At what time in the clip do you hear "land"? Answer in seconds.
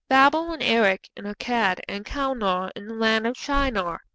2.95-3.27